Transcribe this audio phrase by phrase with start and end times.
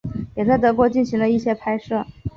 [0.35, 2.03] 也在德国进行了一些拍摄。